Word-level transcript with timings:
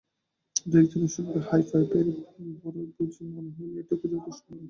দু-একজনের 0.65 1.11
সঙ্গে 1.15 1.39
হাই 1.49 1.61
ফাইভের 1.69 2.07
পরই 2.61 2.85
বুঝি 2.95 3.23
মনে 3.27 3.51
হলো, 3.55 3.73
এটুকু 3.81 4.05
যথেষ্ট 4.13 4.43
নয়। 4.47 4.59